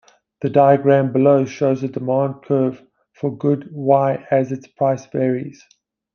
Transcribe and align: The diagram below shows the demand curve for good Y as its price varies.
The 0.41 0.49
diagram 0.49 1.13
below 1.13 1.45
shows 1.45 1.81
the 1.81 1.87
demand 1.87 2.41
curve 2.45 2.81
for 3.13 3.37
good 3.37 3.69
Y 3.71 4.25
as 4.31 4.51
its 4.51 4.65
price 4.65 5.05
varies. 5.05 5.63